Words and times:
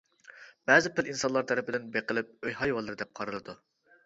بەزى 0.71 0.91
پىل 0.99 1.11
ئىنسانلار 1.11 1.45
تەرىپىدىن 1.51 1.85
بېقىلىپ 1.99 2.33
ئۆي 2.49 2.57
ھايۋانلىرى 2.63 3.01
دەپ 3.05 3.15
قارىلىدۇ. 3.23 3.59